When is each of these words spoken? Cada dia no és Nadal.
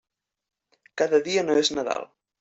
Cada 1.01 1.19
dia 1.27 1.43
no 1.49 1.57
és 1.63 1.71
Nadal. 1.75 2.09